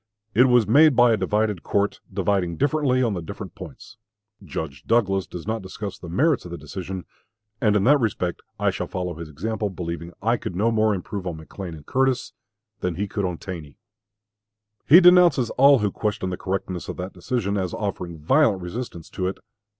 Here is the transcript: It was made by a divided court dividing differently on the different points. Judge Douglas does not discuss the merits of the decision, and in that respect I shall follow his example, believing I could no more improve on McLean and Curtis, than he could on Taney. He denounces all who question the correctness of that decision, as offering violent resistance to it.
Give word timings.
It 0.33 0.45
was 0.45 0.65
made 0.65 0.95
by 0.95 1.11
a 1.13 1.15
divided 1.17 1.61
court 1.61 1.99
dividing 2.11 2.57
differently 2.57 3.03
on 3.03 3.13
the 3.13 3.21
different 3.21 3.53
points. 3.53 3.97
Judge 4.43 4.83
Douglas 4.87 5.27
does 5.27 5.45
not 5.45 5.61
discuss 5.61 5.99
the 5.99 6.09
merits 6.09 6.43
of 6.43 6.49
the 6.49 6.57
decision, 6.57 7.05
and 7.61 7.75
in 7.75 7.83
that 7.83 7.99
respect 7.99 8.41
I 8.59 8.71
shall 8.71 8.87
follow 8.87 9.13
his 9.13 9.29
example, 9.29 9.69
believing 9.69 10.11
I 10.19 10.37
could 10.37 10.55
no 10.55 10.71
more 10.71 10.95
improve 10.95 11.27
on 11.27 11.37
McLean 11.37 11.75
and 11.75 11.85
Curtis, 11.85 12.33
than 12.79 12.95
he 12.95 13.07
could 13.07 13.25
on 13.25 13.37
Taney. 13.37 13.77
He 14.89 15.01
denounces 15.01 15.51
all 15.51 15.77
who 15.77 15.91
question 15.91 16.31
the 16.31 16.35
correctness 16.35 16.89
of 16.89 16.97
that 16.97 17.13
decision, 17.13 17.55
as 17.55 17.71
offering 17.71 18.17
violent 18.17 18.63
resistance 18.63 19.07
to 19.11 19.27
it. 19.27 19.37